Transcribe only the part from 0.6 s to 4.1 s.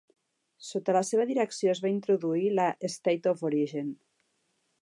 Sota la seva direcció es va introduir la State of Origin.